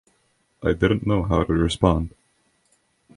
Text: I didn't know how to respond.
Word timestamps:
I 0.63 0.73
didn't 0.73 1.05
know 1.05 1.21
how 1.21 1.43
to 1.43 1.53
respond. 1.53 2.15